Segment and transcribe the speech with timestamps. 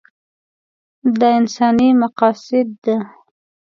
[1.19, 2.97] دا انساني مقاصد ده.